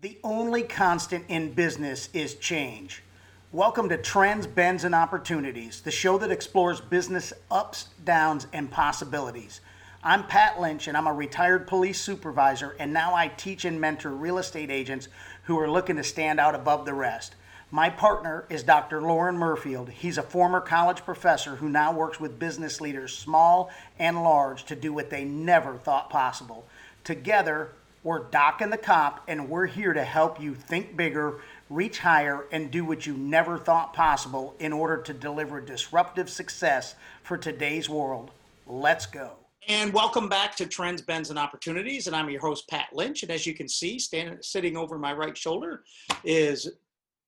[0.00, 3.02] The only constant in business is change.
[3.50, 9.60] Welcome to Trends, Bends, and Opportunities, the show that explores business ups, downs, and possibilities.
[10.04, 14.10] I'm Pat Lynch, and I'm a retired police supervisor, and now I teach and mentor
[14.10, 15.08] real estate agents
[15.42, 17.34] who are looking to stand out above the rest.
[17.72, 19.02] My partner is Dr.
[19.02, 19.88] Loren Murfield.
[19.88, 23.68] He's a former college professor who now works with business leaders, small
[23.98, 26.68] and large, to do what they never thought possible.
[27.02, 27.72] Together,
[28.08, 32.46] we're Doc and the Cop, and we're here to help you think bigger, reach higher,
[32.52, 37.86] and do what you never thought possible in order to deliver disruptive success for today's
[37.86, 38.30] world.
[38.66, 39.32] Let's go.
[39.68, 42.06] And welcome back to Trends, Bends, and Opportunities.
[42.06, 43.24] And I'm your host, Pat Lynch.
[43.24, 45.82] And as you can see, standing, sitting over my right shoulder
[46.24, 46.66] is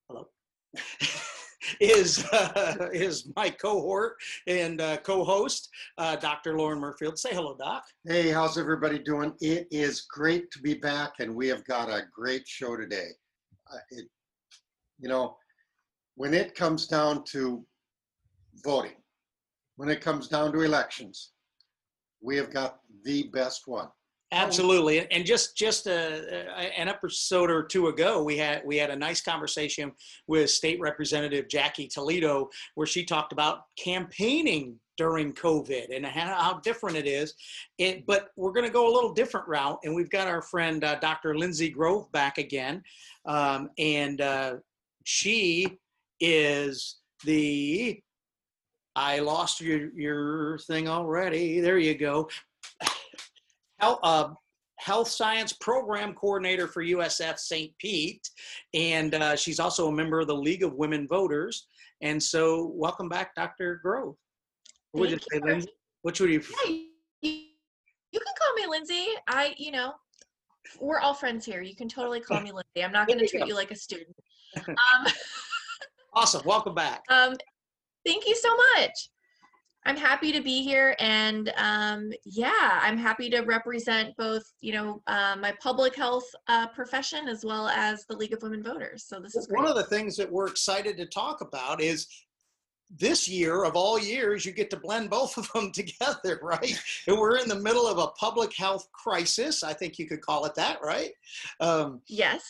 [0.08, 0.28] hello.
[1.80, 6.56] is uh, is my cohort and uh, co-host, uh, Dr.
[6.56, 7.18] Loren Murfield.
[7.18, 7.84] Say hello, Doc.
[8.06, 9.32] Hey, how's everybody doing?
[9.40, 13.08] It is great to be back, and we have got a great show today.
[13.72, 14.06] Uh, it,
[14.98, 15.36] you know,
[16.16, 17.64] when it comes down to
[18.64, 18.96] voting,
[19.76, 21.32] when it comes down to elections,
[22.20, 23.88] we have got the best one.
[24.32, 28.96] Absolutely, and just just a, an episode or two ago, we had we had a
[28.96, 29.90] nice conversation
[30.28, 36.60] with State Representative Jackie Toledo, where she talked about campaigning during COVID and how, how
[36.60, 37.34] different it is.
[37.78, 40.84] It, but we're going to go a little different route, and we've got our friend
[40.84, 41.36] uh, Dr.
[41.36, 42.84] Lindsay Grove back again,
[43.26, 44.56] um, and uh,
[45.02, 45.76] she
[46.20, 48.00] is the
[48.94, 51.58] I lost your your thing already.
[51.58, 52.28] There you go
[53.80, 54.28] health, uh,
[54.76, 57.72] health science program coordinator for USF St.
[57.78, 58.28] Pete,
[58.74, 61.66] and uh, she's also a member of the League of Women Voters.
[62.02, 63.80] And so, welcome back, Dr.
[63.82, 64.16] Grove.
[64.92, 65.68] What would you say, Lindsay?
[66.02, 66.40] What would you?
[66.64, 66.86] Hey,
[67.22, 67.32] you,
[68.12, 69.06] you can call me Lindsay.
[69.28, 69.92] I, you know,
[70.80, 71.60] we're all friends here.
[71.60, 72.82] You can totally call me Lindsay.
[72.82, 74.14] I'm not going to treat you like a student.
[74.66, 75.06] Um,
[76.14, 76.42] awesome.
[76.44, 77.02] Welcome back.
[77.08, 77.34] Um,
[78.04, 78.90] thank you so much.
[79.86, 85.02] I'm happy to be here, and um, yeah, I'm happy to represent both, you know,
[85.06, 89.04] uh, my public health uh, profession as well as the League of Women Voters.
[89.04, 89.62] So this is great.
[89.62, 92.06] one of the things that we're excited to talk about is
[92.98, 96.78] this year of all years, you get to blend both of them together, right?
[97.06, 99.62] And we're in the middle of a public health crisis.
[99.62, 101.12] I think you could call it that, right?
[101.60, 102.42] Um, yes.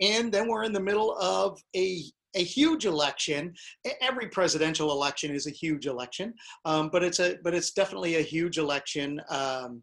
[0.00, 2.02] And then we're in the middle of a
[2.34, 3.54] a huge election.
[4.00, 6.34] Every presidential election is a huge election,
[6.64, 9.20] um, but it's a but it's definitely a huge election.
[9.30, 9.82] Um,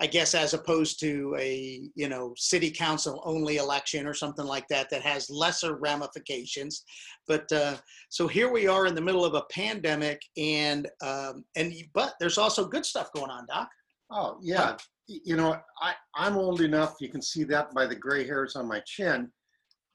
[0.00, 4.68] I guess as opposed to a you know city council only election or something like
[4.68, 6.84] that that has lesser ramifications.
[7.26, 7.76] But uh,
[8.08, 12.38] so here we are in the middle of a pandemic, and um, and but there's
[12.38, 13.68] also good stuff going on, Doc.
[14.10, 14.76] Oh yeah,
[15.06, 16.96] you know I I'm old enough.
[17.00, 19.30] You can see that by the gray hairs on my chin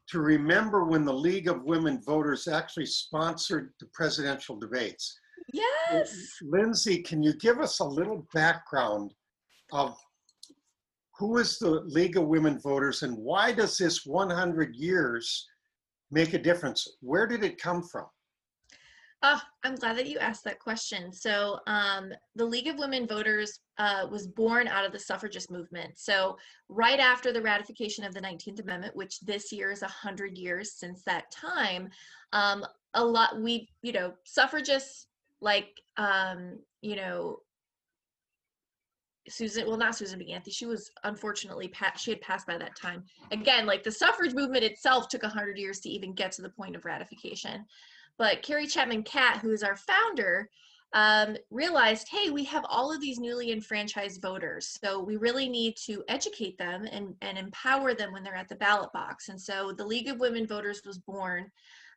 [0.10, 5.18] to remember when the League of Women Voters actually sponsored the presidential debates.
[5.54, 6.38] Yes.
[6.42, 9.14] Lindsay, can you give us a little background
[9.72, 9.98] of
[11.18, 15.48] who is the League of Women Voters and why does this 100 years
[16.12, 16.88] make a difference?
[17.02, 18.06] Where did it come from?
[19.26, 21.14] Oh, I'm glad that you asked that question.
[21.14, 25.98] So, um, the League of Women Voters uh, was born out of the suffragist movement.
[25.98, 30.74] So, right after the ratification of the 19th Amendment, which this year is 100 years
[30.74, 31.90] since that time,
[32.34, 35.08] um, a lot, we, you know, suffragists
[35.40, 37.38] like, um, you know,
[39.30, 40.34] Susan, well, not Susan B.
[40.34, 40.52] Anthony.
[40.52, 43.06] She was unfortunately, she had passed by that time.
[43.32, 46.76] Again, like the suffrage movement itself took 100 years to even get to the point
[46.76, 47.66] of ratification.
[48.18, 50.50] But Carrie Chapman Catt, who is our founder,
[50.94, 54.78] um, realized, hey, we have all of these newly enfranchised voters.
[54.84, 58.56] So we really need to educate them and, and empower them when they're at the
[58.56, 59.30] ballot box.
[59.30, 61.50] And so the League of Women Voters was born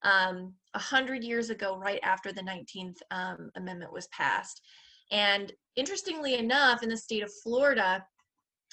[0.02, 4.62] um, 100 years ago, right after the 19th um, Amendment was passed.
[5.10, 8.04] And interestingly enough, in the state of Florida,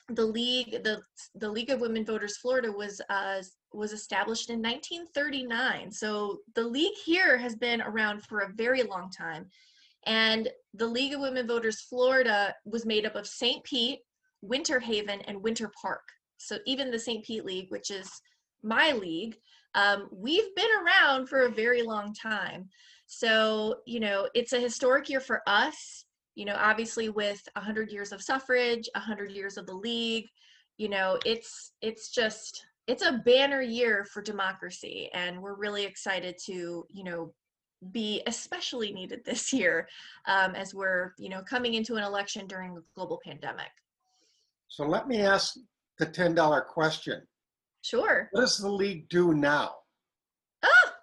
[0.10, 1.02] the league the
[1.36, 3.42] the league of women voters florida was uh,
[3.74, 9.10] was established in 1939 so the league here has been around for a very long
[9.10, 9.46] time.
[10.06, 14.00] And the league of women voters florida was made up of st pete
[14.42, 16.04] winter haven and winter park.
[16.38, 18.10] So even the st pete league which is
[18.64, 19.38] my league
[19.76, 22.70] um, we've been around for a very long time.
[23.08, 26.06] So you know it's a historic year for us
[26.36, 30.26] you know obviously with 100 years of suffrage 100 years of the league
[30.78, 36.36] you know it's it's just it's a banner year for democracy and we're really excited
[36.46, 37.34] to you know
[37.92, 39.88] be especially needed this year
[40.28, 43.72] um, as we're you know coming into an election during a global pandemic
[44.68, 45.56] so let me ask
[46.00, 47.22] the $10 question
[47.84, 48.30] Sure.
[48.32, 49.76] What does the league do now?
[50.64, 50.94] Ah,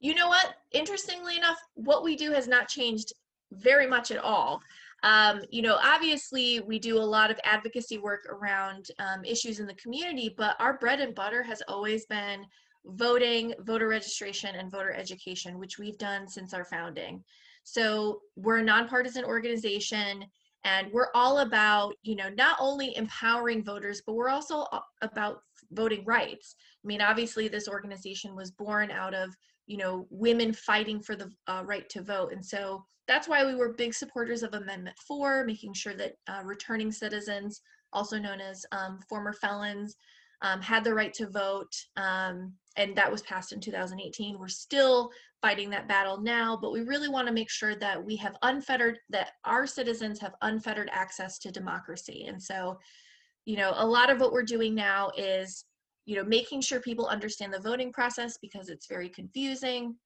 [0.00, 0.54] you know what?
[0.72, 3.12] Interestingly enough, what we do has not changed
[3.52, 4.60] very much at all.
[5.04, 9.66] Um, you know, obviously, we do a lot of advocacy work around um, issues in
[9.66, 12.46] the community, but our bread and butter has always been
[12.86, 17.22] voting, voter registration, and voter education, which we've done since our founding.
[17.64, 20.24] So we're a nonpartisan organization
[20.64, 24.66] and we're all about you know not only empowering voters but we're also
[25.02, 25.42] about
[25.72, 29.34] voting rights i mean obviously this organization was born out of
[29.66, 33.54] you know women fighting for the uh, right to vote and so that's why we
[33.54, 37.60] were big supporters of amendment 4 making sure that uh, returning citizens
[37.92, 39.96] also known as um, former felons
[40.44, 44.38] um, had the right to vote, um, and that was passed in 2018.
[44.38, 48.14] We're still fighting that battle now, but we really want to make sure that we
[48.16, 52.26] have unfettered, that our citizens have unfettered access to democracy.
[52.28, 52.78] And so,
[53.46, 55.64] you know, a lot of what we're doing now is,
[56.06, 59.96] you know, making sure people understand the voting process because it's very confusing,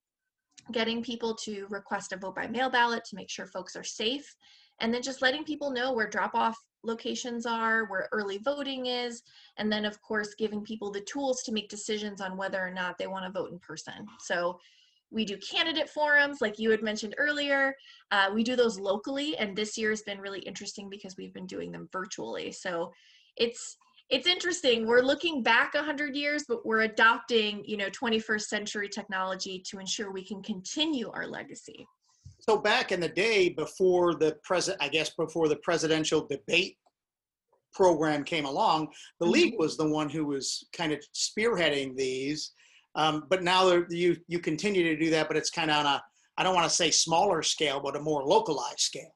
[0.71, 4.35] getting people to request a vote by mail ballot to make sure folks are safe,
[4.79, 9.21] and then just letting people know where drop off locations are, where early voting is,
[9.57, 12.97] and then of course giving people the tools to make decisions on whether or not
[12.97, 14.05] they want to vote in person.
[14.19, 14.57] So
[15.11, 17.75] we do candidate forums like you had mentioned earlier.
[18.11, 21.47] Uh, we do those locally and this year has been really interesting because we've been
[21.47, 22.51] doing them virtually.
[22.51, 22.91] So
[23.35, 23.77] it's
[24.09, 24.87] it's interesting.
[24.87, 30.11] We're looking back 100 years, but we're adopting, you know, 21st century technology to ensure
[30.11, 31.87] we can continue our legacy.
[32.39, 36.77] So back in the day, before the president, I guess before the presidential debate
[37.73, 38.87] program came along,
[39.19, 39.33] the mm-hmm.
[39.33, 42.53] league was the one who was kind of spearheading these.
[42.95, 46.01] Um, but now you you continue to do that, but it's kind of on a
[46.39, 49.13] I don't want to say smaller scale, but a more localized scale.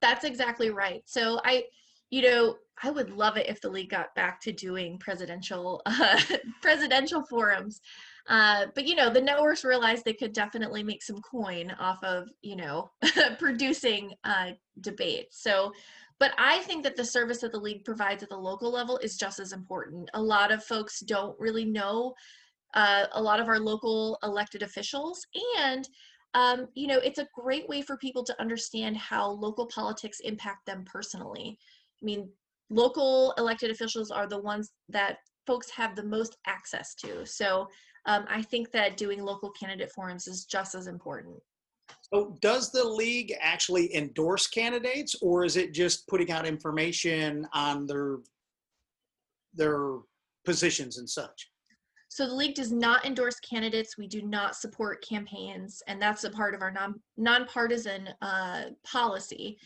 [0.00, 1.02] That's exactly right.
[1.06, 1.64] So I,
[2.10, 6.20] you know, I would love it if the league got back to doing presidential uh,
[6.60, 7.80] presidential forums.
[8.28, 12.28] Uh, but you know, the networks realized they could definitely make some coin off of
[12.42, 12.90] you know
[13.38, 15.42] producing uh, debates.
[15.42, 15.72] So,
[16.18, 19.16] but I think that the service that the league provides at the local level is
[19.16, 20.08] just as important.
[20.14, 22.14] A lot of folks don't really know
[22.74, 25.26] uh, a lot of our local elected officials
[25.60, 25.88] and
[26.34, 30.64] um, you know it's a great way for people to understand how local politics impact
[30.66, 31.58] them personally
[32.00, 32.28] i mean
[32.72, 37.68] local elected officials are the ones that folks have the most access to so
[38.06, 41.36] um, I think that doing local candidate forums is just as important.
[42.12, 47.86] So, does the league actually endorse candidates, or is it just putting out information on
[47.86, 48.18] their
[49.54, 49.98] their
[50.44, 51.48] positions and such?
[52.08, 53.96] So the league does not endorse candidates.
[53.96, 59.58] We do not support campaigns, and that's a part of our non nonpartisan uh, policy.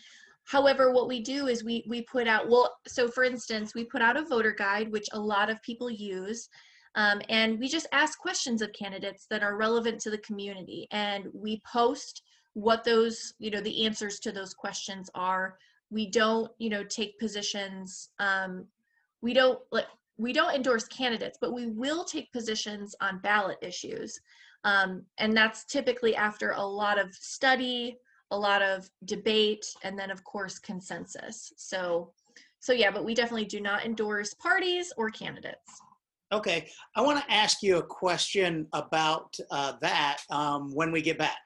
[0.46, 2.76] However, what we do is we we put out well.
[2.86, 6.48] So for instance, we put out a voter guide, which a lot of people use.
[6.94, 10.88] Um, and we just ask questions of candidates that are relevant to the community.
[10.92, 12.22] And we post
[12.54, 15.58] what those, you know, the answers to those questions are.
[15.90, 18.08] We don't, you know, take positions.
[18.18, 18.66] Um,
[19.20, 24.18] we don't like we don't endorse candidates, but we will take positions on ballot issues.
[24.64, 27.98] Um, and that's typically after a lot of study,
[28.30, 31.52] a lot of debate, and then of course consensus.
[31.56, 32.12] So,
[32.60, 35.80] so yeah, but we definitely do not endorse parties or candidates.
[36.32, 41.18] Okay, I want to ask you a question about uh, that um, when we get
[41.18, 41.38] back.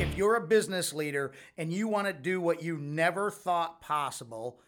[0.00, 4.60] If you're a business leader and you want to do what you never thought possible,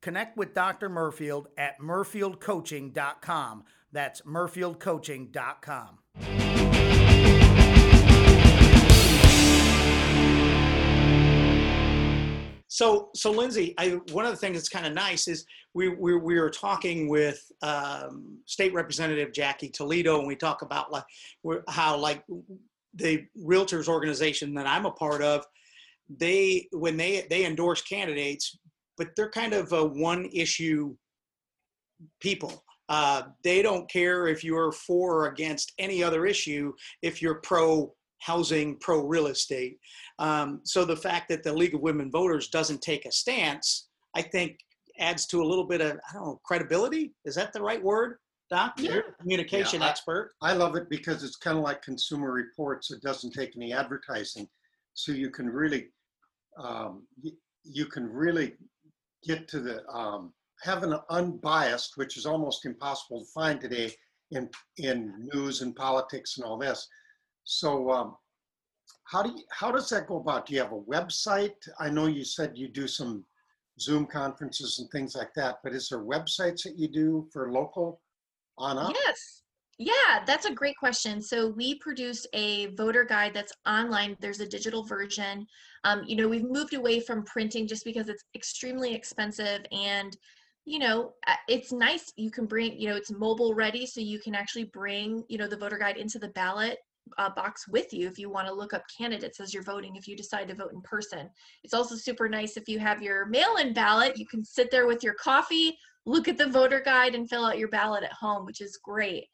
[0.00, 0.88] connect with Dr.
[0.88, 3.64] Murfield at murfieldcoaching.com.
[3.92, 5.98] That's murfieldcoaching.com.
[12.70, 16.16] So, so Lindsay, I, one of the things that's kind of nice is we, we,
[16.16, 21.04] we were talking with um, State Representative Jackie Toledo, and we talk about like
[21.68, 22.22] how like
[22.94, 25.44] the realtors organization that I'm a part of,
[26.08, 28.56] they when they they endorse candidates,
[28.96, 30.94] but they're kind of a one issue
[32.20, 32.64] people.
[32.88, 37.92] Uh, they don't care if you're for or against any other issue if you're pro
[38.20, 39.78] housing, pro real estate.
[40.18, 44.22] Um, so the fact that the League of Women Voters doesn't take a stance, I
[44.22, 44.58] think,
[44.98, 47.14] adds to a little bit of I don't know credibility.
[47.24, 48.16] Is that the right word,
[48.50, 48.74] Doc?
[48.78, 49.00] Yeah.
[49.20, 50.32] communication yeah, expert.
[50.42, 52.90] I love it because it's kind of like Consumer Reports.
[52.90, 54.48] It doesn't take any advertising,
[54.94, 55.88] so you can really,
[56.58, 58.54] um, you, you, can really
[59.24, 63.92] get to the um, have an unbiased, which is almost impossible to find today
[64.30, 66.86] in in news and politics and all this.
[67.44, 68.16] So um,
[69.04, 70.46] how do you, how does that go about?
[70.46, 71.56] Do you have a website?
[71.78, 73.24] I know you said you do some
[73.80, 75.58] Zoom conferences and things like that.
[75.62, 78.00] But is there websites that you do for local
[78.58, 78.92] on up?
[79.04, 79.42] Yes.
[79.80, 81.22] Yeah, that's a great question.
[81.22, 84.16] So we produce a voter guide that's online.
[84.20, 85.46] There's a digital version.
[85.84, 90.16] Um, you know, we've moved away from printing just because it's extremely expensive and
[90.68, 92.12] you know, uh, it's nice.
[92.16, 95.48] You can bring, you know, it's mobile ready, so you can actually bring, you know,
[95.48, 96.76] the voter guide into the ballot
[97.16, 100.06] uh, box with you if you want to look up candidates as you're voting if
[100.06, 101.30] you decide to vote in person.
[101.64, 104.86] It's also super nice if you have your mail in ballot, you can sit there
[104.86, 108.44] with your coffee, look at the voter guide, and fill out your ballot at home,
[108.44, 109.24] which is great.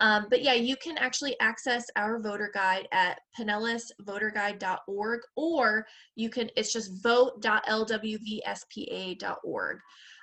[0.00, 6.48] Um, but yeah, you can actually access our voter guide at pinellasvoterguide.org or you can,
[6.56, 9.78] it's just vote.lwvspa.org.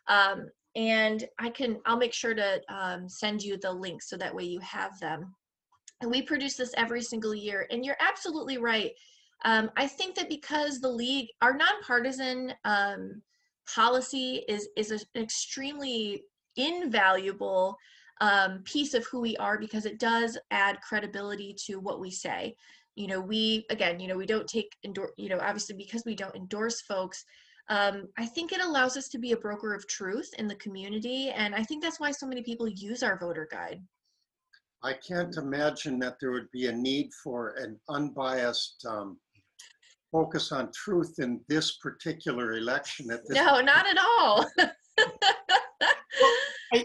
[0.08, 4.36] Um, and I can, I'll make sure to um, send you the links so that
[4.36, 5.34] way you have them.
[6.02, 7.68] And we produce this every single year.
[7.72, 8.92] And you're absolutely right.
[9.46, 13.22] Um, I think that because the league, our nonpartisan um,
[13.74, 16.24] policy is is an extremely
[16.56, 17.78] invaluable
[18.22, 22.56] um, piece of who we are because it does add credibility to what we say.
[22.96, 25.12] You know, we again, you know, we don't take endorse.
[25.18, 27.26] You know, obviously because we don't endorse folks.
[27.70, 31.30] Um, I think it allows us to be a broker of truth in the community,
[31.30, 33.82] and I think that's why so many people use our voter guide.
[34.84, 39.18] I can't imagine that there would be a need for an unbiased um,
[40.12, 43.10] focus on truth in this particular election.
[43.10, 44.46] At this no, not at all.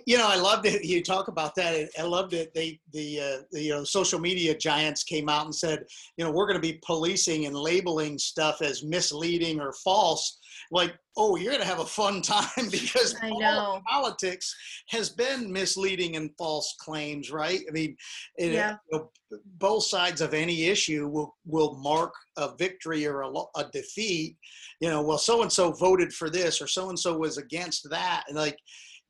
[0.07, 1.89] You know, I love that you talk about that.
[1.99, 5.55] I love that they, the, uh, the, you know, social media giants came out and
[5.55, 5.85] said,
[6.17, 10.39] you know, we're going to be policing and labeling stuff as misleading or false.
[10.71, 14.55] Like, oh, you're going to have a fun time because I know politics
[14.89, 17.61] has been misleading and false claims, right?
[17.69, 17.97] I mean,
[18.37, 18.77] it, yeah.
[18.91, 19.11] you know,
[19.59, 24.37] both sides of any issue will will mark a victory or a, a defeat.
[24.81, 27.89] You know, well, so and so voted for this or so and so was against
[27.91, 28.59] that, and like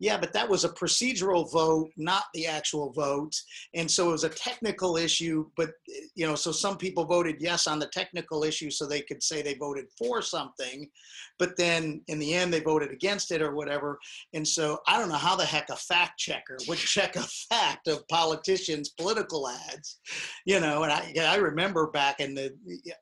[0.00, 3.36] yeah, but that was a procedural vote, not the actual vote.
[3.74, 5.72] And so it was a technical issue, but
[6.14, 9.42] you know, so some people voted yes on the technical issue so they could say
[9.42, 10.88] they voted for something,
[11.38, 13.98] but then in the end they voted against it or whatever.
[14.32, 17.86] And so I don't know how the heck a fact checker would check a fact
[17.86, 19.98] of politicians' political ads,
[20.46, 22.54] you know, and I, I remember back in the,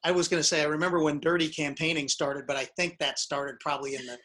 [0.02, 3.20] I was going to say, I remember when dirty campaigning started, but I think that
[3.20, 4.18] started probably in the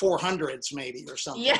[0.00, 1.44] 400s maybe or something.
[1.44, 1.58] Yeah.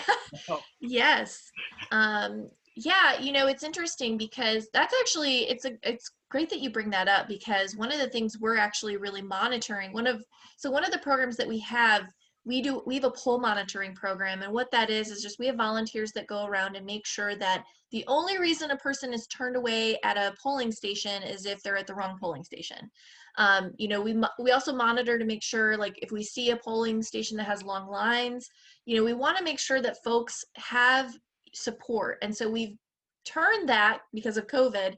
[0.81, 1.51] yes.
[1.91, 6.71] Um, yeah, you know, it's interesting because that's actually it's a it's great that you
[6.71, 10.25] bring that up because one of the things we're actually really monitoring one of
[10.57, 12.05] so one of the programs that we have
[12.45, 15.47] we do we have a poll monitoring program and what that is is just we
[15.47, 19.27] have volunteers that go around and make sure that the only reason a person is
[19.27, 22.91] turned away at a polling station is if they're at the wrong polling station
[23.39, 26.57] um, you know we we also monitor to make sure like if we see a
[26.57, 28.49] polling station that has long lines
[28.87, 31.15] you know we want to make sure that folks have
[31.53, 32.19] support.
[32.23, 32.77] And so we've
[33.25, 34.95] turned that because of covid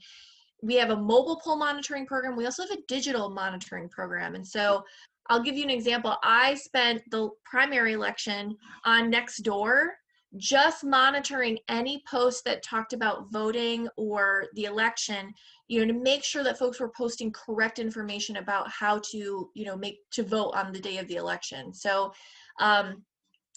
[0.63, 2.37] we have a mobile poll monitoring program.
[2.37, 4.37] We also have a digital monitoring program.
[4.37, 4.85] And so
[5.29, 6.17] I'll give you an example.
[6.23, 9.89] I spent the primary election on Nextdoor
[10.37, 15.33] just monitoring any posts that talked about voting or the election,
[15.69, 19.65] you know, to make sure that folks were posting correct information about how to, you
[19.65, 21.73] know, make to vote on the day of the election.
[21.75, 22.13] So
[22.61, 23.03] um,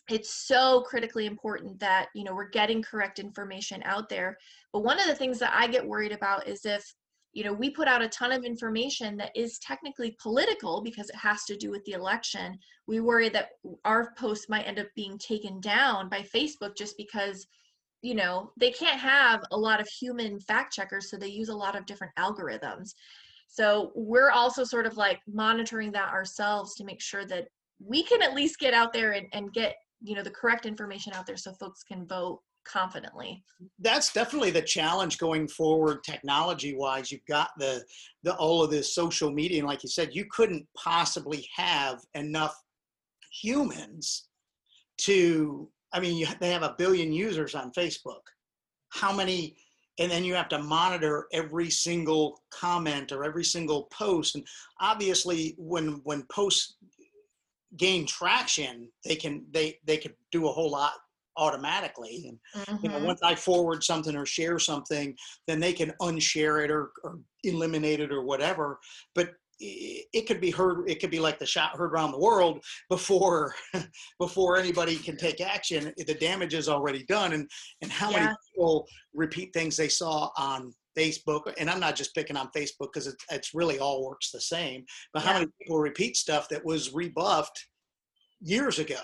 [0.10, 4.38] it's so critically important that, you know, we're getting correct information out there.
[4.74, 6.94] But one of the things that I get worried about is if
[7.36, 11.16] you know we put out a ton of information that is technically political because it
[11.18, 12.58] has to do with the election.
[12.88, 13.50] We worry that
[13.84, 17.46] our post might end up being taken down by facebook just because
[18.02, 21.56] you know they can't have a lot of human fact checkers so they use a
[21.56, 22.94] lot of different algorithms.
[23.48, 27.48] So we're also sort of like monitoring that ourselves to make sure that
[27.80, 31.12] we can at least get out there and, and get you know the correct information
[31.14, 33.44] out there so folks can vote confidently.
[33.80, 37.84] That's definitely the challenge going forward technology wise you've got the
[38.24, 42.56] the all of this social media and like you said you couldn't possibly have enough
[43.32, 44.28] humans
[44.98, 48.22] to i mean you, they have a billion users on facebook.
[48.90, 49.56] How many
[49.98, 54.46] and then you have to monitor every single comment or every single post and
[54.80, 56.76] obviously when when posts
[57.78, 60.94] gain traction they can they they could do a whole lot
[61.38, 62.26] automatically.
[62.28, 62.84] And mm-hmm.
[62.84, 63.08] you know, mm-hmm.
[63.08, 65.16] once I forward something or share something,
[65.48, 68.80] then they can unshare it or, or eliminate it or whatever.
[69.14, 72.62] But it could be heard it could be like the shot heard around the world
[72.90, 73.56] before
[74.20, 77.50] before anybody can take action the damage is already done and
[77.82, 78.20] and how yeah.
[78.20, 82.90] many people repeat things they saw on facebook and i'm not just picking on facebook
[82.92, 85.30] because it, it's really all works the same but yeah.
[85.30, 87.68] how many people repeat stuff that was rebuffed
[88.42, 89.00] years ago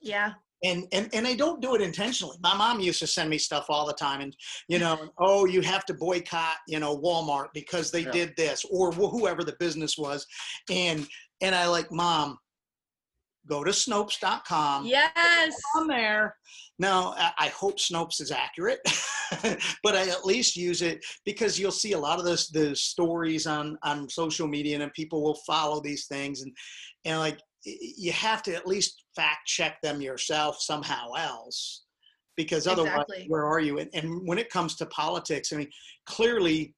[0.00, 0.32] Yeah.
[0.62, 2.36] And and and they don't do it intentionally.
[2.42, 4.34] My mom used to send me stuff all the time, and
[4.68, 8.12] you know, oh, you have to boycott, you know, Walmart because they Yeah.
[8.12, 10.26] did this, or whoever the business was,
[10.70, 11.06] and
[11.40, 12.38] and I like, mom,
[13.46, 14.86] go to Snopes.com.
[14.86, 15.54] Yes.
[15.76, 16.36] On there.
[16.78, 18.80] Now, I, I hope Snopes is accurate,
[19.82, 23.46] but I at least use it because you'll see a lot of this the stories
[23.46, 26.56] on on social media, and people will follow these things, and
[27.04, 31.84] and like you have to at least fact check them yourself somehow else
[32.36, 33.26] because otherwise Exactly.
[33.28, 33.78] where are you?
[33.78, 35.70] And, and when it comes to politics i mean
[36.06, 36.74] clearly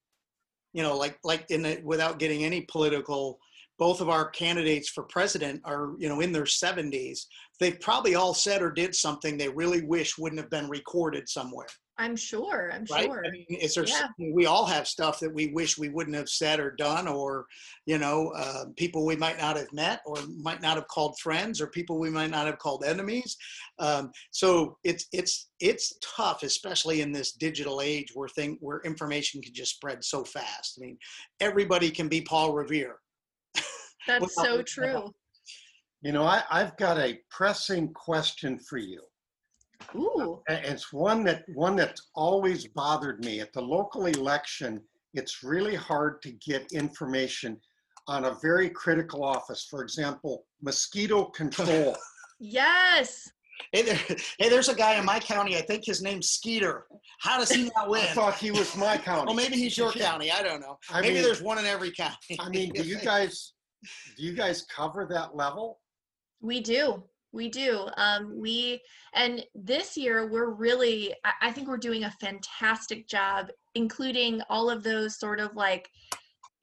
[0.73, 3.39] you know like like in the, without getting any political
[3.79, 7.27] both of our candidates for president are you know in their 70s
[7.61, 11.67] they've probably all said or did something they really wish wouldn't have been recorded somewhere
[11.97, 12.71] I'm sure.
[12.73, 13.25] I'm right sure.
[13.25, 14.09] i mean is there Yeah.
[14.33, 17.47] we all have stuff that we wish we wouldn't have said or done or
[17.87, 21.61] you know uh, people we might not have met or might not have called friends
[21.61, 23.37] or people we might not have called enemies
[23.79, 29.41] um, so it's it's it's tough especially in this digital age where thing where information
[29.41, 30.99] can just spread so fast i mean
[31.41, 32.97] everybody can be paul revere
[34.07, 35.13] That's so true.
[36.03, 39.01] You know, I, I've got a pressing question for you.
[39.95, 40.43] Ooh.
[40.49, 43.41] And it's one that one that's always bothered me.
[43.41, 44.81] At the local election,
[45.15, 47.61] it's really hard to get information
[48.09, 49.67] on a very critical office.
[49.71, 51.97] For example, mosquito control.
[52.41, 53.31] Yes.
[53.73, 53.99] hey, there,
[54.39, 56.85] hey there's a guy in my county i think his name's skeeter
[57.21, 58.03] how does he not win?
[58.03, 59.27] I thought he was my county.
[59.27, 61.93] well maybe he's your county i don't know I maybe mean- there's one in every
[61.93, 63.53] county I mean, do you guys
[64.17, 65.79] do you guys cover that level?
[66.43, 67.05] We do.
[67.35, 67.89] We do.
[67.97, 68.81] Um, we
[69.13, 71.13] and this year we're really.
[71.43, 75.91] I, think we're doing a fantastic job, including all of those sort of like,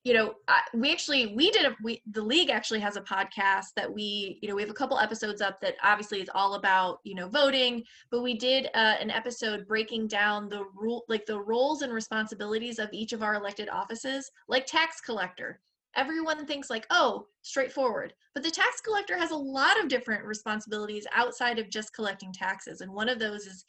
[0.05, 0.35] you know,
[0.73, 4.47] we actually we did a we the league actually has a podcast that we you
[4.47, 7.83] know we have a couple episodes up that obviously is all about you know voting,
[8.09, 12.79] but we did uh, an episode breaking down the rule like the roles and responsibilities
[12.79, 15.60] of each of our elected offices, like tax collector
[15.95, 18.13] everyone thinks like oh straightforward.
[18.34, 22.82] But the tax collector has a lot of different responsibilities outside of just collecting taxes
[22.82, 23.65] and one of those is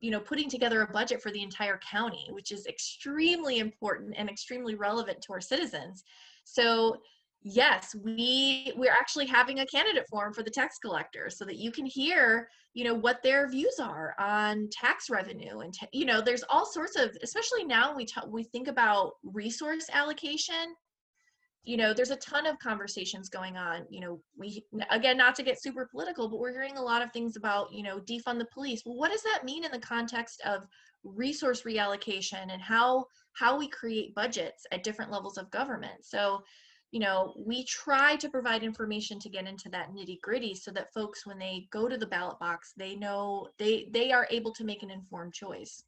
[0.00, 4.28] you know putting together a budget for the entire county which is extremely important and
[4.28, 6.04] extremely relevant to our citizens.
[6.44, 6.96] So
[7.42, 11.70] yes we we're actually having a candidate forum for the tax collector so that you
[11.70, 16.20] can hear you know what their views are on tax revenue and ta- you know
[16.20, 20.74] there's all sorts of especially now we talk we think about resource allocation
[21.66, 25.42] you know there's a ton of conversations going on you know we again not to
[25.42, 28.46] get super political but we're hearing a lot of things about you know defund the
[28.54, 28.82] police.
[28.86, 30.66] Well what does that mean in the context of
[31.04, 36.04] resource reallocation and how how we create budgets at different levels of government?
[36.04, 36.42] So
[36.92, 40.94] you know we try to provide information to get into that nitty gritty so that
[40.94, 44.64] folks when they go to the ballot box they know they they are able to
[44.64, 45.82] make an informed choice.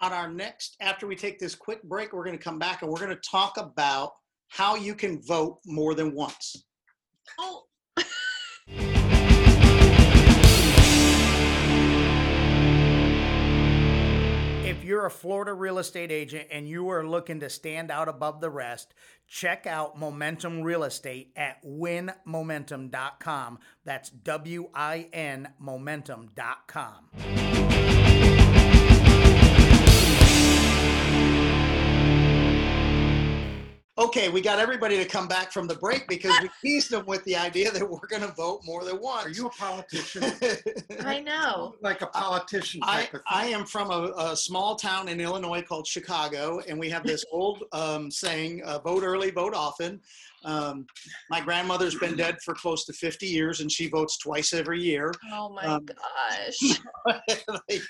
[0.00, 2.90] On our next, after we take this quick break, we're going to come back and
[2.90, 4.10] we're going to talk about
[4.52, 6.64] how you can vote more than once.
[7.38, 7.64] oh
[14.64, 18.40] If you're a Florida real estate agent and you are looking to stand out above
[18.40, 18.94] the rest,
[19.26, 23.58] check out Momentum Real Estate at winmomentum.com.
[23.84, 27.61] That's W I N momentum.com.
[34.02, 37.22] Okay, we got everybody to come back from the break because we teased them with
[37.22, 39.26] the idea that we're going to vote more than once.
[39.26, 40.24] Are you a politician?
[41.04, 43.20] i know like a politician I, of thing?
[43.28, 47.24] I am from a, a small town in Illinois called Chicago, and we have this
[47.32, 50.00] old um, saying, uh, vote early, vote often.
[50.44, 50.86] Um,
[51.30, 55.12] my grandmother's been dead for close to 50 years, and she votes twice every year.
[55.32, 56.80] oh my Um, gosh
[57.48, 57.82] Like,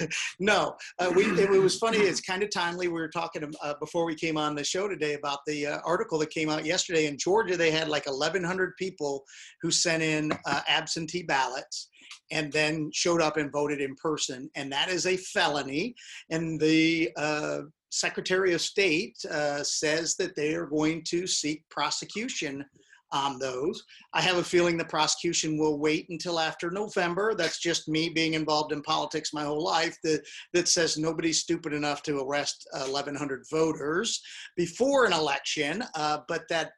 [0.40, 1.98] no, uh, we, it, was funny.
[1.98, 2.88] It's kind of timely.
[2.88, 6.18] We were talking uh, before we came on the show today about the uh, article
[6.18, 7.56] that came out yesterday in Georgia.
[7.56, 9.24] They had like 1,100 people
[9.60, 11.88] who sent in uh, absentee ballots
[12.30, 15.94] and then showed up and voted in person, and that is a felony.
[16.30, 17.60] And the uh,
[17.92, 22.64] Secretary of State uh, says that they are going to seek prosecution
[23.12, 23.84] on those.
[24.14, 27.34] I have a feeling the prosecution will wait until after November.
[27.34, 31.74] That's just me being involved in politics my whole life that, that says nobody's stupid
[31.74, 34.22] enough to arrest 1,100 voters
[34.56, 36.72] before an election, uh, but that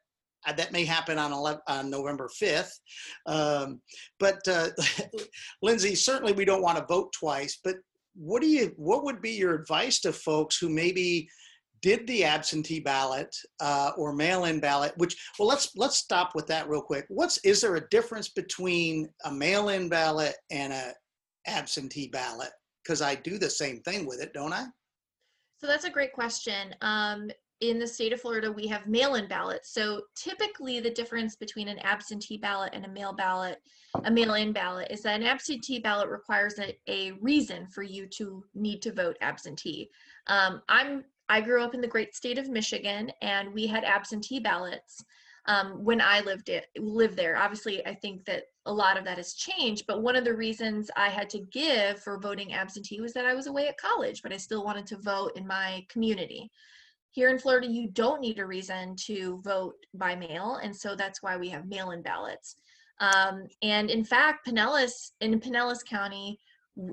[0.47, 2.69] uh, that may happen on, 11, on November 5th.
[3.25, 3.81] Um,
[4.19, 4.67] but uh,
[5.63, 7.77] Lindsay, certainly we don't want to vote twice, but
[8.15, 11.27] what do you what would be your advice to folks who maybe
[11.81, 16.67] did the absentee ballot uh, or mail-in ballot, which well, let's let's stop with that
[16.67, 17.05] real quick.
[17.09, 20.93] What's is there a difference between a mail-in ballot and a
[21.45, 22.49] absentee ballot?
[22.83, 24.65] Because I do the same thing with it, don't I?
[25.59, 26.73] So that's a great question.
[26.81, 27.29] Um,
[27.61, 29.73] in the state of Florida, we have mail-in ballots.
[29.73, 33.61] So typically the difference between an absentee ballot and a mail ballot,
[34.03, 38.43] a mail-in ballot is that an absentee ballot requires a, a reason for you to
[38.53, 39.89] need to vote absentee.
[40.27, 44.39] Um, I'm I grew up in the great state of Michigan and we had absentee
[44.39, 45.03] ballots
[45.47, 47.37] um, when I lived it lived there.
[47.37, 50.89] Obviously, I think that a lot of that has changed, but one of the reasons
[50.95, 54.33] I had to give for voting absentee was that I was away at college, but
[54.33, 56.51] I still wanted to vote in my community.
[57.15, 61.23] Here in Florida, you don't need a reason to vote by mail, and so that's
[61.23, 62.57] why we have mail-in ballots.
[62.99, 66.37] Um, and in fact, Pinellas in Pinellas County,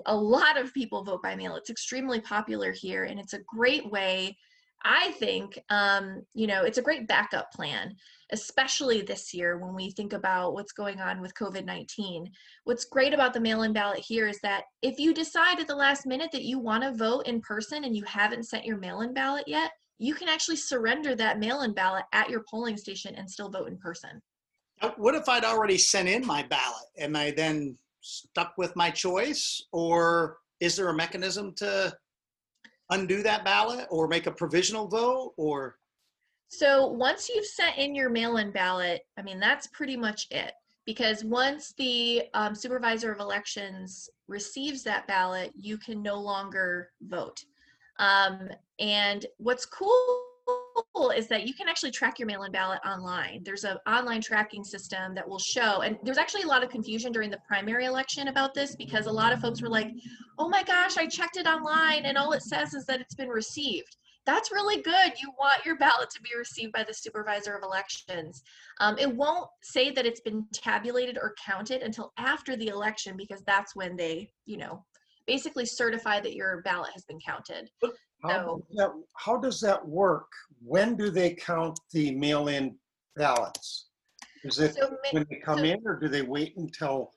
[0.06, 1.56] a lot of people vote by mail.
[1.56, 4.38] It's extremely popular here, and it's a great way.
[4.84, 7.96] I think, um, you know, it's a great backup plan,
[8.30, 12.30] especially this year when we think about what's going on with COVID 19.
[12.62, 15.74] What's great about the mail in ballot here is that if you decide at the
[15.74, 19.00] last minute that you want to vote in person and you haven't sent your mail
[19.00, 23.30] in ballot yet, you can actually surrender that mail-in ballot at your polling station and
[23.30, 24.20] still vote in person.
[24.96, 26.86] What if I'd already sent in my ballot?
[26.98, 31.96] Am I then stuck with my choice or is there a mechanism to
[32.90, 35.76] undo that ballot or make a provisional vote or?
[36.48, 40.52] So once you've sent in your mail-in ballot, I mean, that's pretty much it.
[40.84, 47.44] Because once the um, supervisor of elections receives that ballot, you can no longer vote.
[48.02, 48.48] Um,
[48.80, 49.92] and what's cool
[51.14, 53.42] is that you can actually track your mail-in ballot online.
[53.44, 57.12] There's an online tracking system that will show, and there's actually a lot of confusion
[57.12, 59.92] during the primary election about this because a lot of folks were like,
[60.38, 63.28] oh my gosh, I checked it online and all it says is that it's been
[63.28, 63.96] received.
[64.26, 65.12] That's really good.
[65.20, 68.42] You want your ballot to be received by the supervisor of elections.
[68.80, 73.42] Um, it won't say that it's been tabulated or counted until after the election because
[73.46, 74.84] that's when they, you know,
[75.26, 77.70] basically certify that your ballot has been counted.
[78.22, 80.28] How, so, does that, how does that work?
[80.64, 82.76] When do they count the mail-in
[83.16, 83.86] ballots?
[84.44, 87.12] Is it so, when they come so, in or do they wait until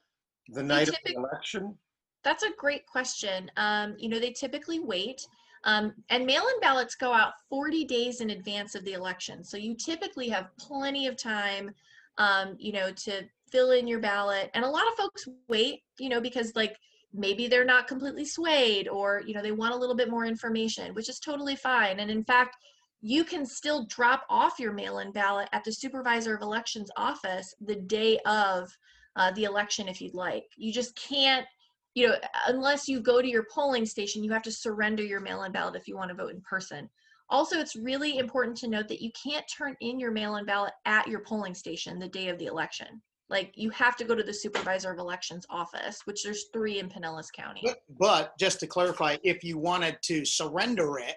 [0.50, 1.78] the night of the election?
[2.24, 3.52] That's a great question.
[3.58, 5.26] Um, you know, they typically wait.
[5.64, 9.44] Um, and mail-in ballots go out 40 days in advance of the election.
[9.44, 11.72] So you typically have plenty of time,
[12.18, 14.52] um, you know, to fill in your ballot.
[14.54, 16.78] And a lot of folks wait, you know, because like
[17.18, 20.94] maybe they're not completely swayed or you know they want a little bit more information
[20.94, 22.00] which is totally fine.
[22.00, 22.56] And in fact
[23.02, 27.76] you can still drop off your mail-in ballot at the supervisor of elections office the
[27.76, 28.76] day of
[29.16, 30.46] uh, the election if you'd like.
[30.58, 31.46] You just can't
[31.94, 32.16] you know
[32.48, 35.88] unless you go to your polling station you have to surrender your mail-in ballot if
[35.88, 36.90] you want to vote in person.
[37.30, 41.08] Also it's really important to note that you can't turn in your mail-in ballot at
[41.08, 44.34] your polling station the day of the election like you have to go to the
[44.34, 47.62] supervisor of elections office, which there's three in Pinellas County.
[47.64, 51.16] But, but just to clarify, if you wanted to surrender it,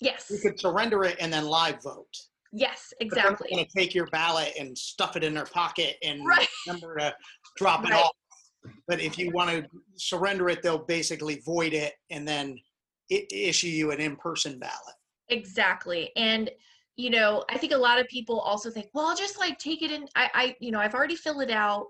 [0.00, 2.14] yes, you could surrender it and then live vote.
[2.52, 3.48] Yes, exactly.
[3.52, 6.48] Going to take your ballot and stuff it in their pocket and right.
[6.66, 7.14] remember to
[7.56, 8.04] drop it right.
[8.04, 8.12] off.
[8.88, 12.58] But if you want to surrender it, they'll basically void it and then
[13.10, 14.94] it, issue you an in-person ballot.
[15.28, 16.50] Exactly, and
[16.96, 19.82] you know, I think a lot of people also think, well, I'll just like take
[19.82, 20.06] it in.
[20.16, 21.88] I, I, you know, I've already filled it out,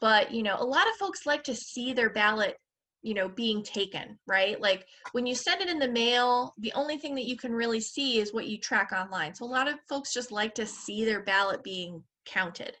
[0.00, 2.56] but you know, a lot of folks like to see their ballot,
[3.02, 4.60] you know, being taken, right?
[4.60, 7.80] Like when you send it in the mail, the only thing that you can really
[7.80, 9.32] see is what you track online.
[9.34, 12.76] So a lot of folks just like to see their ballot being counted,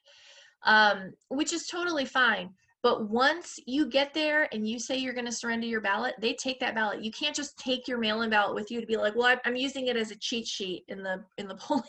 [0.64, 2.50] um, which is totally fine.
[2.82, 6.34] But once you get there and you say you're going to surrender your ballot, they
[6.34, 7.02] take that ballot.
[7.02, 9.88] You can't just take your mail-in ballot with you to be like, well, I'm using
[9.88, 11.82] it as a cheat sheet in the in the polling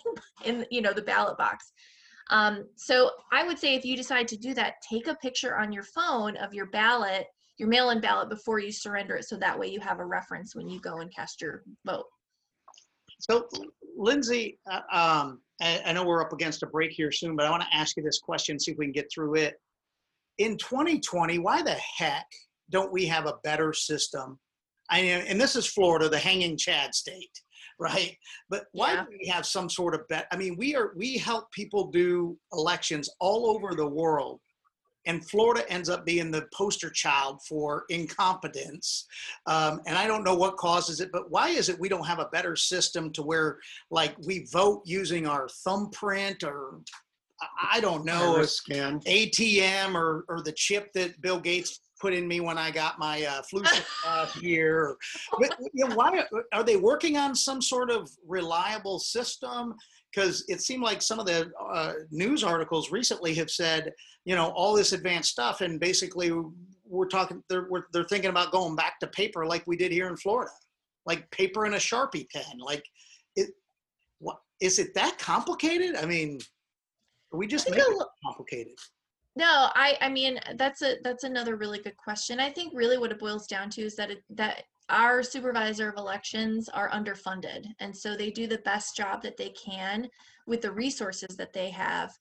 [0.45, 1.71] in you know the ballot box.
[2.31, 5.71] Um, so I would say if you decide to do that, take a picture on
[5.71, 7.25] your phone of your ballot,
[7.57, 10.69] your mail-in ballot before you surrender it, so that way you have a reference when
[10.69, 12.05] you go and cast your vote.
[13.19, 13.47] So,
[13.97, 17.49] Lindsay, uh, um, I, I know we're up against a break here soon, but I
[17.49, 19.55] want to ask you this question, see if we can get through it
[20.39, 22.25] in 2020, why the heck
[22.71, 24.39] don't we have a better system?
[24.89, 27.39] I mean, and this is Florida, the hanging Chad state,
[27.79, 28.17] right?
[28.49, 29.03] But why yeah.
[29.03, 30.27] do we have some sort of bet?
[30.31, 34.39] I mean, we are we help people do elections all over the world,
[35.05, 39.05] and Florida ends up being the poster child for incompetence.
[39.45, 42.19] Um, and I don't know what causes it, but why is it we don't have
[42.19, 43.59] a better system to where,
[43.91, 46.79] like, we vote using our thumbprint or
[47.71, 48.99] I don't know, scan.
[49.01, 53.23] ATM or, or the chip that Bill Gates put in me when I got my
[53.23, 54.95] uh, flu shot last year.
[55.37, 59.75] But, you know, why are they working on some sort of reliable system?
[60.13, 63.91] Because it seemed like some of the uh, news articles recently have said,
[64.25, 66.31] you know, all this advanced stuff, and basically
[66.85, 70.07] we're talking, they're we're, they're thinking about going back to paper like we did here
[70.07, 70.51] in Florida,
[71.05, 72.57] like paper and a sharpie pen.
[72.59, 72.83] Like,
[73.35, 73.51] it,
[74.17, 75.95] what is it that complicated?
[75.95, 76.39] I mean,
[77.31, 78.73] we just make it complicated.
[79.35, 82.39] No, I I mean that's a that's another really good question.
[82.39, 85.97] I think really what it boils down to is that it, that our supervisor of
[85.97, 90.09] elections are underfunded and so they do the best job that they can
[90.47, 92.11] with the resources that they have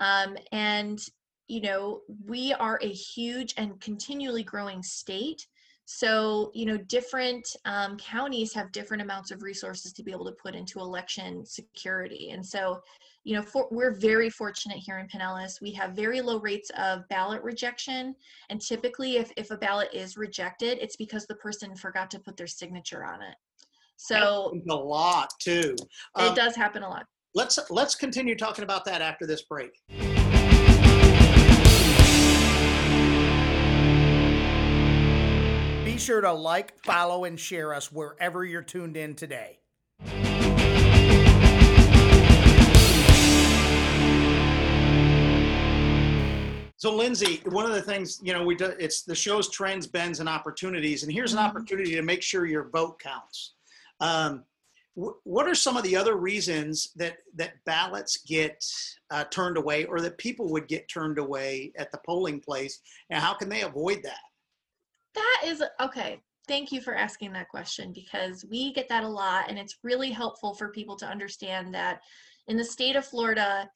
[0.00, 1.00] um, and
[1.48, 5.46] you know we are a huge and continually growing state
[5.86, 10.32] so you know different um, counties have different amounts of resources to be able to
[10.32, 12.82] put into election security and so
[13.26, 15.60] you know, for, we're very fortunate here in Pinellas.
[15.60, 18.14] We have very low rates of ballot rejection.
[18.50, 22.36] And typically, if, if a ballot is rejected, it's because the person forgot to put
[22.36, 23.34] their signature on it.
[23.96, 25.74] So a lot too.
[26.14, 27.04] Um, it does happen a lot.
[27.34, 29.72] Let's let's continue talking about that after this break.
[35.96, 39.60] Be sure to like, follow, and share us wherever you're tuned in today.
[46.76, 50.20] So, Lindsay, one of the things you know, we do it's the show's trends, bends,
[50.20, 51.48] and opportunities, and here's an mm-hmm.
[51.48, 53.54] opportunity to make sure your vote counts.
[53.98, 54.44] Um,
[55.00, 58.62] wh- what are some of the other reasons that that ballots get
[59.10, 63.18] uh, turned away, or that people would get turned away at the polling place, and
[63.18, 64.20] how can they avoid that?
[65.16, 66.20] That is okay.
[66.46, 70.10] Thank you for asking that question because we get that a lot, and it's really
[70.10, 72.02] helpful for people to understand that
[72.46, 73.68] in the state of Florida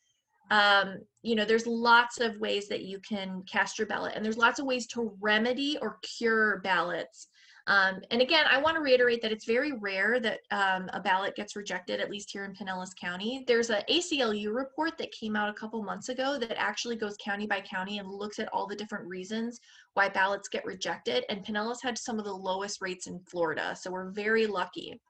[0.50, 4.36] um, you know, there's lots of ways that you can cast your ballot, and there's
[4.36, 7.28] lots of ways to remedy or cure ballots.
[7.66, 11.36] Um, and again, I want to reiterate that it's very rare that um, a ballot
[11.36, 13.44] gets rejected, at least here in Pinellas County.
[13.46, 17.46] There's an ACLU report that came out a couple months ago that actually goes county
[17.46, 19.60] by county and looks at all the different reasons
[19.94, 21.24] why ballots get rejected.
[21.28, 25.00] And Pinellas had some of the lowest rates in Florida, so we're very lucky.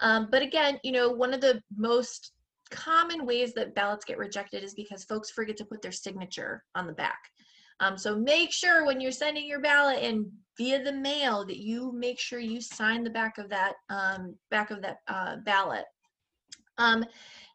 [0.00, 2.32] Um, but again, you know, one of the most
[2.70, 6.86] common ways that ballots get rejected is because folks forget to put their signature on
[6.86, 7.18] the back.
[7.80, 11.92] Um, so make sure when you're sending your ballot in via the mail that you
[11.92, 15.84] make sure you sign the back of that um, back of that uh, ballot.
[16.78, 17.04] Um,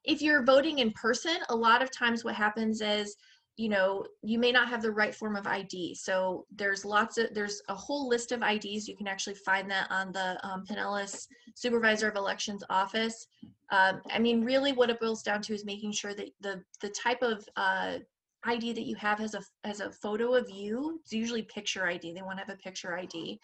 [0.04, 3.16] if you're voting in person, a lot of times what happens is
[3.60, 7.28] you know you may not have the right form of id so there's lots of
[7.34, 11.28] there's a whole list of ids you can actually find that on the um, pinellas
[11.56, 13.28] supervisor of elections office.
[13.70, 16.90] Um, i mean really what it boils down to is making sure that the the
[16.90, 17.98] type of uh,
[18.46, 22.14] id that you have has a has a photo of you it's usually picture id
[22.14, 23.40] they want to have a picture id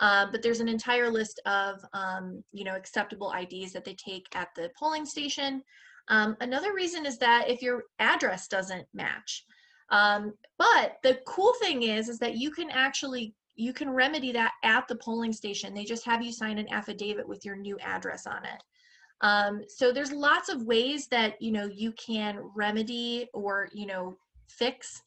[0.00, 4.26] um, but there's an entire list of um, you know acceptable ids that they take
[4.34, 5.62] at the polling station
[6.10, 9.44] um, another reason is that if your address doesn't match,
[9.90, 14.52] um, but the cool thing is, is that you can actually you can remedy that
[14.64, 15.74] at the polling station.
[15.74, 18.62] They just have you sign an affidavit with your new address on it.
[19.20, 24.16] Um, so there's lots of ways that you know you can remedy or you know
[24.58, 25.02] fix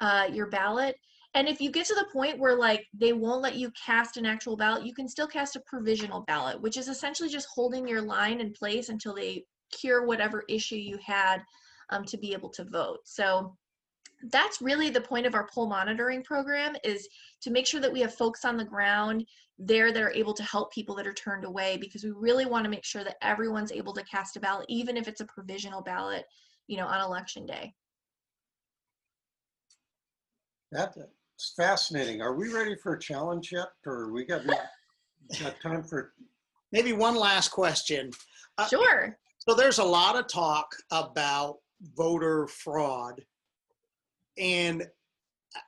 [0.00, 0.96] uh, your ballot.
[1.34, 4.26] And if you get to the point where like they won't let you cast an
[4.26, 8.02] actual ballot, you can still cast a provisional ballot, which is essentially just holding your
[8.02, 11.42] line in place until they cure whatever issue you had
[11.90, 12.98] um, to be able to vote.
[13.04, 13.56] So
[14.30, 17.08] that's really the point of our poll monitoring program is
[17.40, 19.26] to make sure that we have folks on the ground
[19.58, 22.64] there that are able to help people that are turned away because we really want
[22.64, 25.82] to make sure that everyone's able to cast a ballot even if it's a provisional
[25.82, 26.24] ballot
[26.68, 27.72] you know on election day
[30.72, 30.98] that's
[31.56, 36.12] fascinating are we ready for a challenge yet or we got, got time for
[36.72, 38.10] maybe one last question
[38.58, 41.56] uh, sure so there's a lot of talk about
[41.96, 43.20] voter fraud.
[44.38, 44.86] And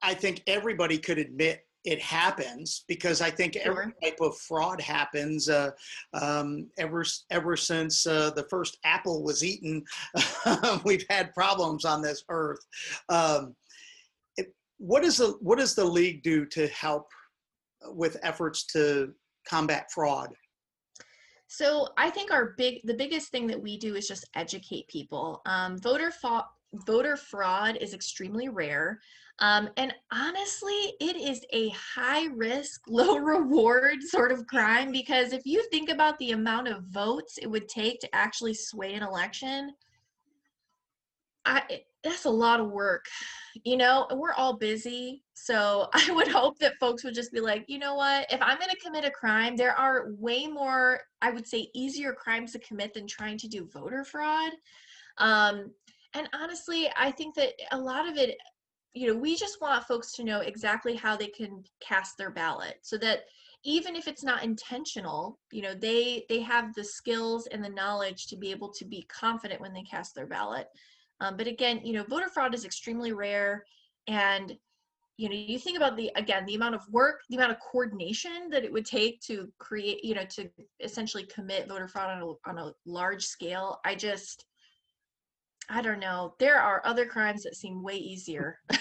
[0.03, 5.51] I think everybody could admit it happens because I think every type of fraud happens
[5.51, 5.73] uh,
[6.15, 9.85] um, ever ever since uh, the first apple was eaten.
[10.85, 12.65] we've had problems on this earth.
[13.11, 13.64] Um, it,
[14.79, 17.07] what does the what does the league do to help
[17.87, 19.13] with efforts to
[19.49, 20.31] combat fraud?
[21.47, 25.41] So I think our big, the biggest thing that we do is just educate people.
[25.47, 26.47] Um, voter fa-
[26.87, 28.99] voter fraud is extremely rare.
[29.39, 35.43] Um, and honestly, it is a high risk, low reward sort of crime because if
[35.45, 39.73] you think about the amount of votes it would take to actually sway an election,
[41.47, 43.07] I, that's a lot of work
[43.65, 47.41] you know and we're all busy so i would hope that folks would just be
[47.41, 48.27] like you know what?
[48.31, 52.13] If i'm going to commit a crime there are way more i would say easier
[52.13, 54.53] crimes to commit than trying to do voter fraud.
[55.19, 55.71] Um,
[56.15, 58.37] and honestly i think that a lot of it
[58.95, 62.77] you know we just want folks to know exactly how they can cast their ballot
[62.83, 63.21] so that
[63.65, 68.27] even if it's not intentional you know they they have the skills and the knowledge
[68.27, 70.69] to be able to be confident when they cast their ballot
[71.21, 73.65] um, but again, you know, voter fraud is extremely rare.
[74.07, 74.57] And,
[75.17, 78.51] you know, you think about the, again, the amount of work, the amount of coordination
[78.51, 80.51] that it would take to create, you know, to
[80.81, 83.81] essentially commit voter fraud on a, on a large scale.
[83.85, 84.45] I just,
[85.71, 86.35] I don't know.
[86.39, 88.81] There are other crimes that seem way easier and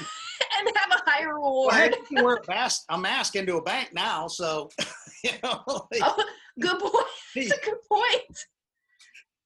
[0.76, 1.72] have a higher reward.
[1.72, 4.70] Well, you can wear a mask, a mask into a bank now, so
[5.24, 5.62] you know.
[5.68, 6.24] oh,
[6.60, 7.06] good point.
[7.36, 8.46] That's a good point.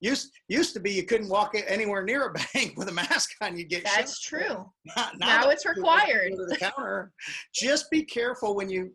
[0.00, 3.56] Used used to be you couldn't walk anywhere near a bank with a mask on.
[3.58, 4.40] You get that's shot.
[4.40, 4.70] true.
[4.96, 6.32] Now, now it's required.
[6.32, 7.12] To the counter.
[7.52, 8.92] Just be careful when you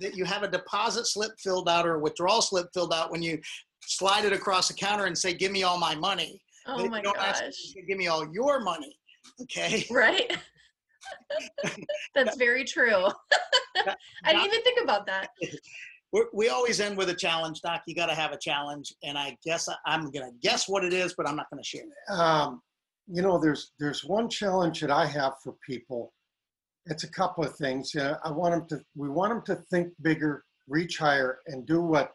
[0.00, 3.22] that you have a deposit slip filled out or a withdrawal slip filled out when
[3.22, 3.38] you
[3.82, 7.74] slide it across the counter and say, "Give me all my money." Oh my gosh!
[7.86, 8.98] Give me all your money.
[9.42, 9.84] Okay.
[9.90, 10.36] Right.
[12.16, 13.06] that's very true.
[14.24, 15.28] I didn't even think about that
[16.12, 17.82] we're, we always end with a challenge, Doc.
[17.86, 20.92] You got to have a challenge, and I guess I, am to guess what it
[20.92, 22.12] is, but I'm not to share it.
[22.12, 22.62] Um,
[23.08, 26.12] you know, there's there's one challenge that I have for people.
[26.86, 27.94] It's a couple of things.
[27.94, 28.84] Uh, I want them to.
[28.94, 32.12] We want them to think bigger, reach higher, and do what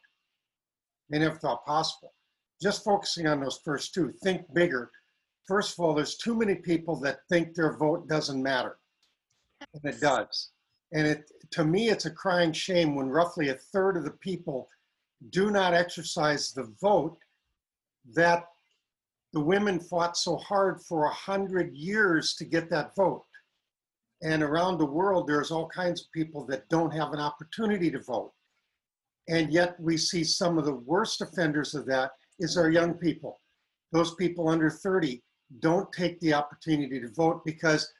[1.09, 2.13] they never thought possible.
[2.61, 4.13] Just focusing on those first two.
[4.23, 4.91] Think bigger.
[5.47, 8.77] First of all, there's too many people that think their vote doesn't matter,
[9.73, 10.51] and it does.
[10.93, 14.67] And it, to me, it's a crying shame when roughly a third of the people
[15.29, 17.17] do not exercise the vote
[18.13, 18.45] that
[19.33, 23.23] the women fought so hard for a hundred years to get that vote.
[24.23, 27.99] And around the world, there's all kinds of people that don't have an opportunity to
[27.99, 28.33] vote.
[29.29, 33.39] And yet we see some of the worst offenders of that is our young people.
[33.91, 35.21] Those people under 30
[35.59, 37.91] don't take the opportunity to vote because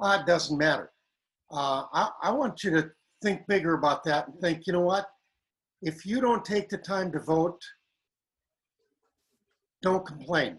[0.00, 0.90] ah, it doesn't matter
[1.52, 2.90] uh, I, I want you to
[3.22, 5.06] think bigger about that and think, you know what?
[5.82, 7.60] If you don't take the time to vote,
[9.82, 10.58] don't complain.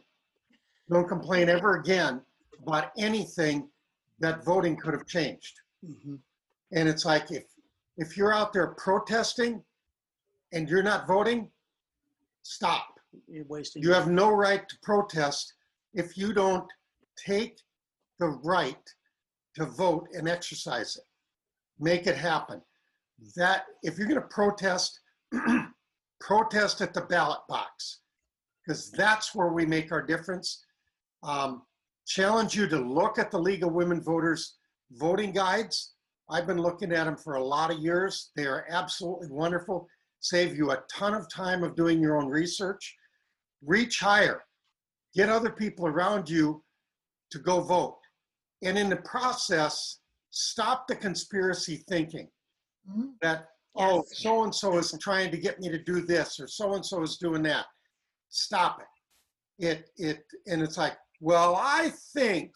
[0.90, 2.22] Don't complain ever again
[2.62, 3.70] about anything
[4.20, 5.54] that voting could have changed.
[5.86, 6.16] Mm-hmm.
[6.74, 7.46] And it's like if
[7.98, 9.64] if you're out there protesting
[10.52, 11.50] and you're not voting,
[12.42, 12.88] stop.
[13.28, 13.84] You're wasting.
[13.84, 15.54] You have no right to protest
[15.94, 16.68] if you don't
[17.18, 17.58] take
[18.20, 18.82] the right
[19.56, 21.04] to vote and exercise it.
[21.80, 22.62] Make it happen.
[23.36, 25.00] That if you're going to protest,
[26.20, 28.00] protest at the ballot box
[28.66, 30.64] because that's where we make our difference.
[31.22, 31.64] Um,
[32.08, 34.58] challenge you to look at the League of Women Voters
[34.92, 35.94] voting guides.
[36.30, 38.32] I've been looking at them for a lot of years.
[38.36, 39.88] They are absolutely wonderful.
[40.20, 42.96] Save you a ton of time of doing your own research.
[43.66, 44.44] Reach higher.
[45.14, 46.64] Get other people around you
[47.32, 47.98] to go vote
[48.64, 50.00] and in the process,
[50.32, 52.28] stop the conspiracy thinking
[52.90, 53.10] mm-hmm.
[53.22, 54.06] that, oh, yes.
[54.06, 56.86] oh, so and so is trying to get me to do this or so and
[56.86, 57.66] so is doing that.
[58.30, 59.66] Stop it.
[59.66, 62.52] It, it, and it's like, well, I think,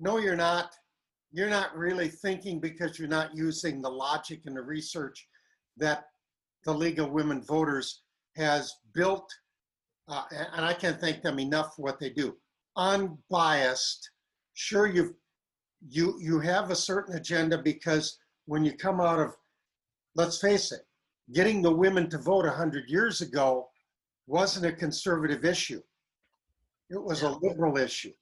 [0.00, 0.72] no, you're not.
[1.32, 5.26] You're not really thinking because you're not using the logic and the research
[5.76, 6.04] that
[6.64, 8.02] the League of Women Voters
[8.36, 9.28] has built.
[10.08, 10.22] Uh,
[10.54, 12.36] and I can't thank them enough for what they do.
[12.76, 14.10] Unbiased
[14.56, 15.12] sure you've
[15.88, 19.36] you you have a certain agenda because when you come out of
[20.14, 20.80] let's face it
[21.32, 23.68] getting the women to vote 100 years ago
[24.26, 25.80] wasn't a conservative issue.
[26.90, 28.12] It was a liberal issue.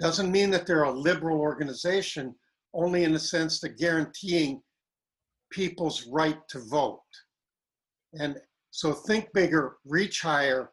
[0.00, 2.34] Doesn't mean that they're a liberal organization
[2.74, 4.62] only in the sense that guaranteeing
[5.50, 7.00] people's right to vote.
[8.20, 8.36] And
[8.70, 10.70] so think bigger reach higher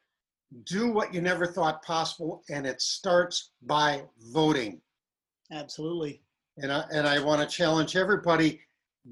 [0.65, 4.80] do what you never thought possible and it starts by voting
[5.51, 6.21] Absolutely.
[6.58, 8.62] And I, and I want to challenge everybody,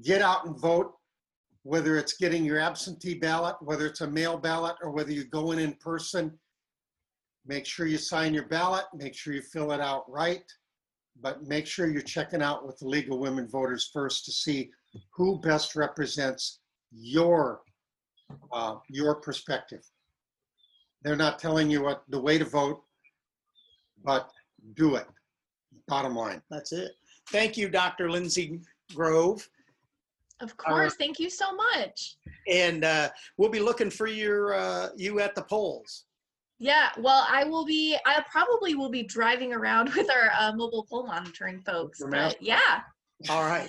[0.02, 0.94] get out and vote,
[1.62, 5.52] whether it's getting your absentee ballot, whether it's a mail ballot, or whether you go
[5.52, 6.32] in in person.
[7.46, 10.44] Make sure you sign your ballot, make sure you fill it out right,
[11.20, 14.70] but make sure you're checking out with the League of Women Voters first to see
[15.10, 16.60] who best represents
[16.90, 17.60] your,
[18.52, 19.84] uh, your perspective.
[21.02, 22.82] They're not telling you what the way to vote,
[24.02, 24.30] but
[24.74, 25.06] do it.
[25.88, 26.92] Bottom line, that's it.
[27.30, 28.10] Thank you, Dr.
[28.10, 28.60] Lindsay
[28.94, 29.48] Grove.
[30.40, 32.16] Of course, uh, thank you so much.
[32.50, 36.04] And uh, we'll be looking for your uh, you at the polls.
[36.58, 37.96] Yeah, well, I will be.
[38.06, 42.02] I probably will be driving around with our uh, mobile poll monitoring folks.
[42.08, 42.80] But yeah.
[43.28, 43.68] All right.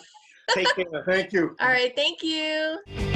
[0.52, 1.04] Take care.
[1.06, 1.56] Thank you.
[1.60, 1.96] All right.
[1.96, 3.15] Thank you.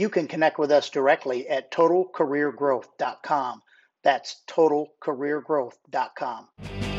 [0.00, 3.62] you can connect with us directly at totalcareergrowth.com.
[4.02, 6.89] That's totalcareergrowth.com.